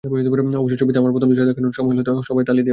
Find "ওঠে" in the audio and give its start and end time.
2.65-2.69